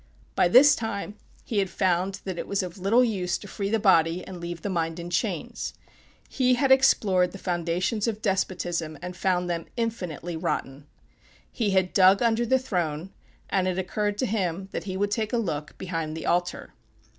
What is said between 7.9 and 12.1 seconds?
of despotism and had found them infinitely rotten. He had